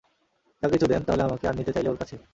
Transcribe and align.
যদি 0.63 0.71
কিছু 0.71 0.87
দেন, 0.87 1.01
তাহলে 1.03 1.23
আমাকে, 1.23 1.47
আর 1.47 1.55
নিতে 1.55 1.71
চাইলে, 1.73 1.89
ওর 1.89 1.97
কাছে। 1.97 2.15